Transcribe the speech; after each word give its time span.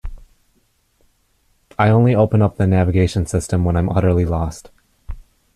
I 1.77 1.89
only 1.91 2.15
open 2.15 2.41
up 2.41 2.57
the 2.57 2.65
navigation 2.65 3.27
system 3.27 3.63
when 3.63 3.77
I'm 3.77 3.87
utterly 3.91 4.25
lost. 4.25 4.71